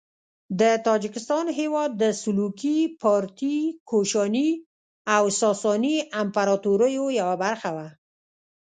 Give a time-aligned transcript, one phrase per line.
[0.59, 3.57] د تاجکستان هیواد د سلوکي، پارتي،
[3.89, 4.49] کوشاني
[5.15, 7.87] او ساساني امپراطوریو یوه برخه وه.